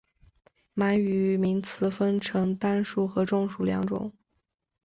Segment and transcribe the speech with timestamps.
[0.73, 4.11] 满语名词分成单数和众数两种。